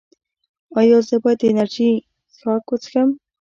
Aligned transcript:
ایا 0.79 0.97
زه 1.07 1.15
باید 1.23 1.41
انرژي 1.49 1.89
څښاک 2.33 2.65
وڅښم؟ 2.69 3.09